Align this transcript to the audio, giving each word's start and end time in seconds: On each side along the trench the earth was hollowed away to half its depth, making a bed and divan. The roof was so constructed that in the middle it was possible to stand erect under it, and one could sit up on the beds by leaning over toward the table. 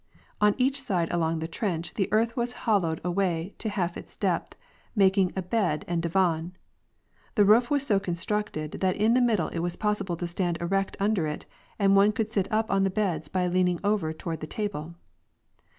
On 0.41 0.55
each 0.57 0.81
side 0.81 1.13
along 1.13 1.37
the 1.37 1.47
trench 1.47 1.93
the 1.93 2.11
earth 2.11 2.35
was 2.35 2.53
hollowed 2.65 2.99
away 3.03 3.53
to 3.59 3.69
half 3.69 3.95
its 3.95 4.17
depth, 4.17 4.55
making 4.95 5.31
a 5.35 5.43
bed 5.43 5.85
and 5.87 6.01
divan. 6.01 6.53
The 7.35 7.45
roof 7.45 7.69
was 7.69 7.85
so 7.85 7.99
constructed 7.99 8.71
that 8.81 8.95
in 8.95 9.13
the 9.13 9.21
middle 9.21 9.49
it 9.49 9.59
was 9.59 9.75
possible 9.75 10.15
to 10.17 10.25
stand 10.25 10.57
erect 10.59 10.97
under 10.99 11.27
it, 11.27 11.45
and 11.77 11.95
one 11.95 12.13
could 12.13 12.31
sit 12.31 12.51
up 12.51 12.65
on 12.71 12.81
the 12.81 12.89
beds 12.89 13.29
by 13.29 13.45
leaning 13.45 13.79
over 13.83 14.11
toward 14.11 14.39
the 14.39 14.47
table. 14.47 14.95